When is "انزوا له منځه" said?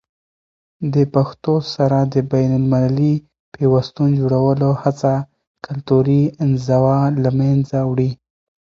6.43-7.77